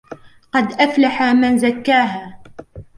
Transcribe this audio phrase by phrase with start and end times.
[0.53, 2.41] قد أفلح من زكاها